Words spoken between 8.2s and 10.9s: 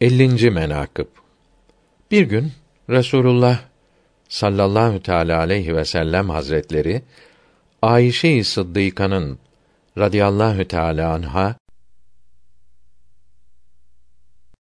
Sıddıka'nın radıyallahu